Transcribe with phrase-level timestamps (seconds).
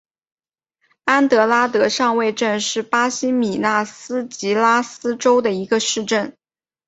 [1.05, 6.35] 安德拉德上尉镇是巴西米纳斯吉拉斯州的一个市镇。